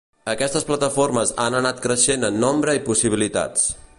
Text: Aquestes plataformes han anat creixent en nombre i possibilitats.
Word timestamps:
Aquestes 0.31 0.63
plataformes 0.69 1.33
han 1.43 1.59
anat 1.59 1.83
creixent 1.85 2.27
en 2.31 2.41
nombre 2.47 2.77
i 2.79 2.83
possibilitats. 2.91 3.71